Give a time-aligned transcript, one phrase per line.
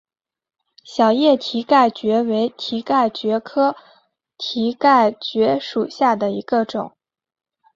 [0.83, 3.75] 小叶蹄盖蕨为蹄盖蕨科
[4.35, 6.97] 蹄盖蕨属下的一个种。